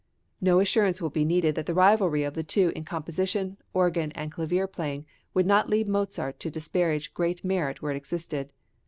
No 0.41 0.59
assurance 0.59 0.99
will 0.99 1.11
be 1.11 1.23
needed 1.23 1.53
that 1.53 1.67
the 1.67 1.75
rivalry 1.75 2.23
of 2.23 2.33
the 2.33 2.41
two 2.41 2.71
in 2.75 2.83
composition, 2.83 3.57
organ 3.71 4.11
and 4.13 4.31
clavier 4.31 4.65
playing, 4.65 5.05
would 5.35 5.45
not 5.45 5.69
lead 5.69 5.87
Mozart 5.87 6.39
to 6.39 6.49
disparage 6.49 7.13
great 7.13 7.43
merit 7.45 7.83
where 7.83 7.91
it 7.91 7.97
existed. 7.97 8.49